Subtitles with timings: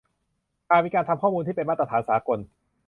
[0.69, 2.39] หากมีการทำข้อมูลที่เป็นมาตรฐานสากล